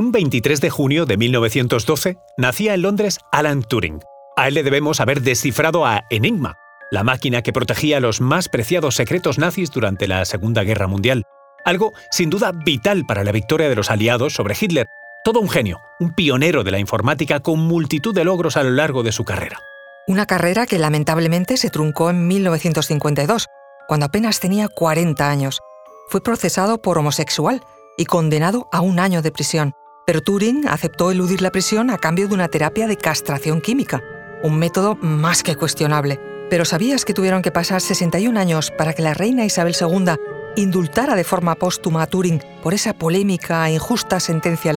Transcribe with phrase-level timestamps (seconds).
[0.00, 4.00] Un 23 de junio de 1912 nacía en Londres Alan Turing.
[4.34, 6.56] A él le debemos haber descifrado a Enigma,
[6.90, 11.24] la máquina que protegía los más preciados secretos nazis durante la Segunda Guerra Mundial.
[11.66, 14.86] Algo sin duda vital para la victoria de los aliados sobre Hitler.
[15.22, 19.02] Todo un genio, un pionero de la informática con multitud de logros a lo largo
[19.02, 19.58] de su carrera.
[20.06, 23.48] Una carrera que lamentablemente se truncó en 1952,
[23.86, 25.60] cuando apenas tenía 40 años.
[26.08, 27.60] Fue procesado por homosexual
[27.98, 29.74] y condenado a un año de prisión.
[30.06, 34.02] Pero Turing aceptó eludir la prisión a cambio de una terapia de castración química,
[34.42, 36.20] un método más que cuestionable.
[36.48, 40.14] Pero ¿sabías que tuvieron que pasar 61 años para que la reina Isabel II
[40.56, 44.74] indultara de forma póstuma a Turing por esa polémica e injusta sentencia?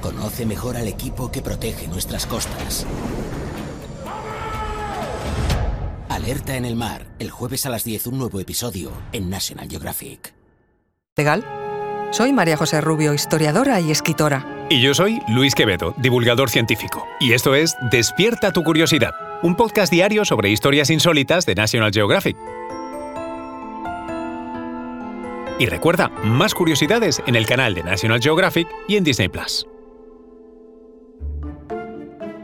[0.00, 2.86] Conoce mejor al equipo que protege nuestras costas.
[6.08, 10.34] Alerta en el mar, el jueves a las 10 un nuevo episodio en National Geographic.
[11.16, 11.44] ¿Legal?
[12.12, 14.46] Soy María José Rubio, historiadora y escritora.
[14.70, 17.06] Y yo soy Luis Quevedo, divulgador científico.
[17.20, 22.36] Y esto es Despierta tu curiosidad, un podcast diario sobre historias insólitas de National Geographic.
[25.58, 29.66] Y recuerda, más curiosidades en el canal de National Geographic y en Disney Plus.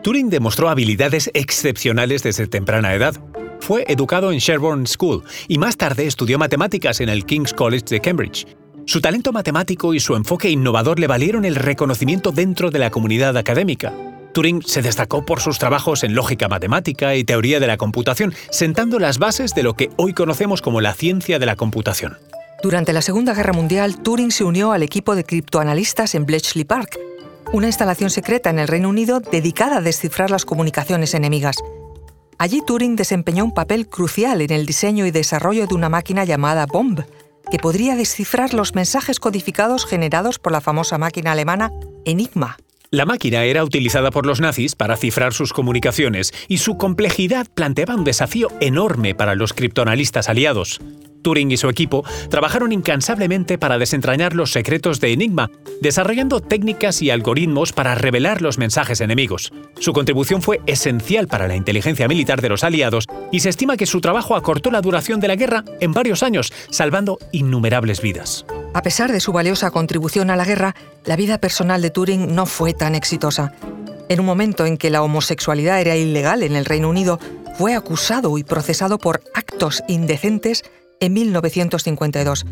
[0.03, 3.15] Turing demostró habilidades excepcionales desde temprana edad.
[3.61, 8.01] Fue educado en Sherborne School y más tarde estudió matemáticas en el King's College de
[8.01, 8.47] Cambridge.
[8.85, 13.37] Su talento matemático y su enfoque innovador le valieron el reconocimiento dentro de la comunidad
[13.37, 13.93] académica.
[14.33, 18.99] Turing se destacó por sus trabajos en lógica matemática y teoría de la computación, sentando
[18.99, 22.19] las bases de lo que hoy conocemos como la ciencia de la computación.
[22.63, 26.99] Durante la Segunda Guerra Mundial, Turing se unió al equipo de criptoanalistas en Bletchley Park,
[27.53, 31.57] una instalación secreta en el Reino Unido dedicada a descifrar las comunicaciones enemigas.
[32.39, 36.67] Allí Turing desempeñó un papel crucial en el diseño y desarrollo de una máquina llamada
[36.67, 37.01] Bomb,
[37.53, 41.71] que podría descifrar los mensajes codificados generados por la famosa máquina alemana
[42.07, 42.57] Enigma.
[42.91, 47.95] La máquina era utilizada por los nazis para cifrar sus comunicaciones y su complejidad planteaba
[47.95, 50.81] un desafío enorme para los criptoanalistas aliados.
[51.21, 55.51] Turing y su equipo trabajaron incansablemente para desentrañar los secretos de Enigma,
[55.83, 59.53] desarrollando técnicas y algoritmos para revelar los mensajes enemigos.
[59.81, 63.87] Su contribución fue esencial para la inteligencia militar de los aliados y se estima que
[63.87, 68.47] su trabajo acortó la duración de la guerra en varios años, salvando innumerables vidas.
[68.75, 72.47] A pesar de su valiosa contribución a la guerra, la vida personal de Turing no
[72.47, 73.53] fue tan exitosa.
[74.09, 77.19] En un momento en que la homosexualidad era ilegal en el Reino Unido,
[77.59, 80.63] fue acusado y procesado por actos indecentes
[81.01, 82.47] en 1952.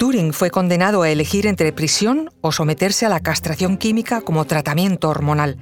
[0.00, 5.10] Turing fue condenado a elegir entre prisión o someterse a la castración química como tratamiento
[5.10, 5.58] hormonal.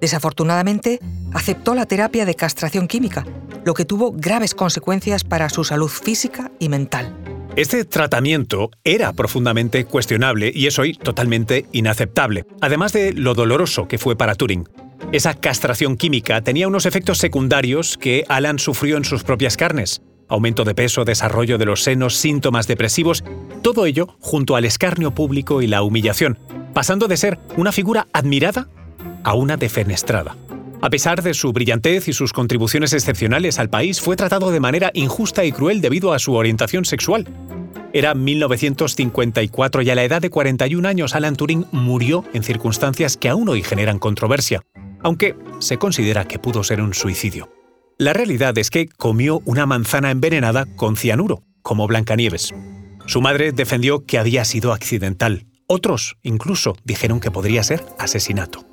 [0.00, 0.98] Desafortunadamente,
[1.32, 3.24] aceptó la terapia de castración química,
[3.64, 7.16] lo que tuvo graves consecuencias para su salud física y mental.
[7.54, 13.98] Este tratamiento era profundamente cuestionable y es hoy totalmente inaceptable, además de lo doloroso que
[13.98, 14.68] fue para Turing.
[15.12, 20.64] Esa castración química tenía unos efectos secundarios que Alan sufrió en sus propias carnes aumento
[20.64, 23.24] de peso, desarrollo de los senos, síntomas depresivos,
[23.62, 26.38] todo ello junto al escarnio público y la humillación,
[26.72, 28.68] pasando de ser una figura admirada
[29.24, 30.36] a una defenestrada.
[30.82, 34.90] A pesar de su brillantez y sus contribuciones excepcionales al país, fue tratado de manera
[34.94, 37.26] injusta y cruel debido a su orientación sexual.
[37.92, 43.30] Era 1954 y a la edad de 41 años Alan Turing murió en circunstancias que
[43.30, 44.62] aún hoy generan controversia,
[45.02, 47.48] aunque se considera que pudo ser un suicidio.
[47.98, 52.52] La realidad es que comió una manzana envenenada con cianuro, como Blancanieves.
[53.06, 55.46] Su madre defendió que había sido accidental.
[55.66, 58.66] Otros, incluso, dijeron que podría ser asesinato.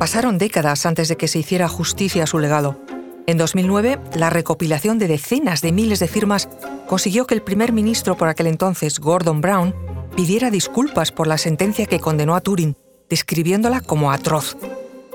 [0.00, 2.82] Pasaron décadas antes de que se hiciera justicia a su legado.
[3.28, 6.48] En 2009, la recopilación de decenas de miles de firmas
[6.88, 9.72] consiguió que el primer ministro por aquel entonces, Gordon Brown,
[10.16, 12.74] pidiera disculpas por la sentencia que condenó a Turing,
[13.08, 14.56] describiéndola como atroz.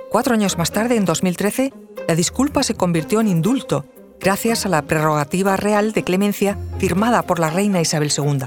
[0.10, 1.74] Cuatro años más tarde, en 2013,
[2.08, 3.86] la disculpa se convirtió en indulto
[4.20, 8.46] gracias a la prerrogativa real de clemencia firmada por la reina Isabel II.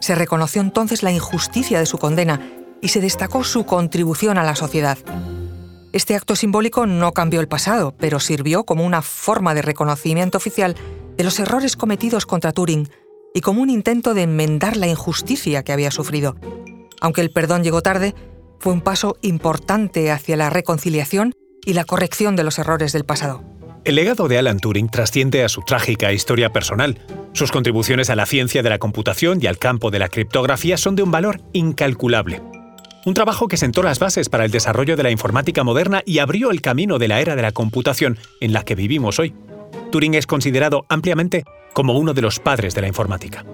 [0.00, 2.40] Se reconoció entonces la injusticia de su condena
[2.82, 4.98] y se destacó su contribución a la sociedad.
[5.92, 10.74] Este acto simbólico no cambió el pasado, pero sirvió como una forma de reconocimiento oficial
[11.16, 12.88] de los errores cometidos contra Turing
[13.32, 16.36] y como un intento de enmendar la injusticia que había sufrido.
[17.00, 18.14] Aunque el perdón llegó tarde,
[18.58, 21.34] fue un paso importante hacia la reconciliación
[21.64, 23.42] y la corrección de los errores del pasado.
[23.84, 26.98] El legado de Alan Turing trasciende a su trágica historia personal.
[27.34, 30.96] Sus contribuciones a la ciencia de la computación y al campo de la criptografía son
[30.96, 32.40] de un valor incalculable.
[33.04, 36.50] Un trabajo que sentó las bases para el desarrollo de la informática moderna y abrió
[36.50, 39.34] el camino de la era de la computación en la que vivimos hoy.
[39.92, 41.44] Turing es considerado ampliamente
[41.74, 43.44] como uno de los padres de la informática.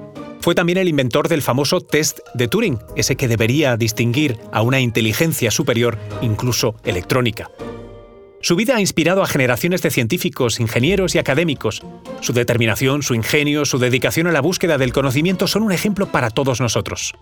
[0.40, 4.78] Fue también el inventor del famoso test de Turing, ese que debería distinguir a una
[4.78, 7.50] inteligencia superior, incluso electrónica.
[8.42, 11.82] Su vida ha inspirado a generaciones de científicos, ingenieros y académicos.
[12.20, 16.30] Su determinación, su ingenio, su dedicación a la búsqueda del conocimiento son un ejemplo para
[16.30, 17.12] todos nosotros.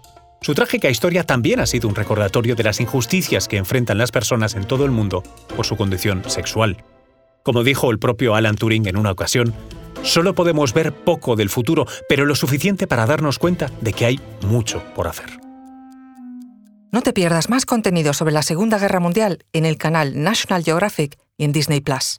[0.43, 4.55] Su trágica historia también ha sido un recordatorio de las injusticias que enfrentan las personas
[4.55, 5.25] en todo el mundo
[5.57, 6.85] por su condición sexual.
[7.43, 9.53] Como dijo el propio Alan Turing en una ocasión,
[10.05, 14.21] solo podemos ver poco del futuro, pero lo suficiente para darnos cuenta de que hay
[14.43, 15.48] mucho por hacer.
[16.91, 21.19] No te pierdas más contenido sobre la Segunda Guerra Mundial en el canal National Geographic
[21.37, 22.19] y en Disney Plus.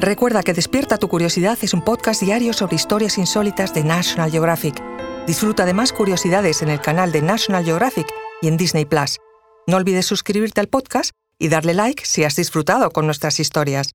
[0.00, 4.82] Recuerda que Despierta tu Curiosidad es un podcast diario sobre historias insólitas de National Geographic.
[5.26, 8.06] Disfruta de más curiosidades en el canal de National Geographic
[8.40, 9.18] y en Disney Plus.
[9.66, 13.92] No olvides suscribirte al podcast y darle like si has disfrutado con nuestras historias.